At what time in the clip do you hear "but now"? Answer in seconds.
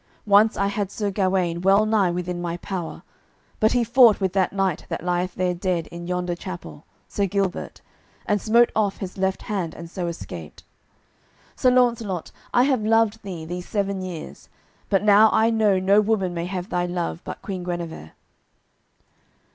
14.89-15.29